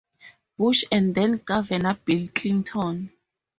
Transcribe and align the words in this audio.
Bush 0.57 0.83
and 0.91 1.13
then-Governor 1.13 1.93
Bill 2.05 2.27
Clinton. 2.33 3.11